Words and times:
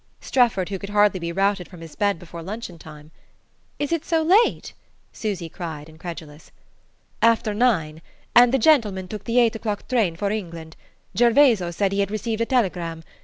Strefford, 0.19 0.69
who 0.69 0.79
could 0.79 0.89
hardly 0.89 1.19
be 1.19 1.31
routed 1.31 1.67
from 1.67 1.81
his 1.81 1.95
bed 1.95 2.17
before 2.17 2.41
luncheon 2.41 2.79
time! 2.79 3.11
"Is 3.77 3.91
it 3.91 4.03
so 4.03 4.23
late?" 4.23 4.73
Susy 5.13 5.47
cried, 5.47 5.87
incredulous. 5.87 6.51
"After 7.21 7.53
nine. 7.53 8.01
And 8.35 8.51
the 8.51 8.57
gentleman 8.57 9.07
took 9.07 9.25
the 9.25 9.37
eight 9.39 9.55
o'clock 9.55 9.87
train 9.87 10.15
for 10.15 10.31
England. 10.31 10.75
Gervaso 11.15 11.69
said 11.69 11.91
he 11.91 11.99
had 11.99 12.09
received 12.09 12.41
a 12.41 12.47
telegram. 12.47 13.03